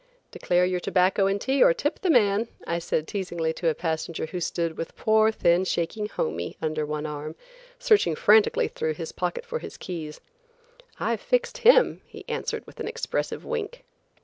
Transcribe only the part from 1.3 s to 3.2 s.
tea or tip the man," I said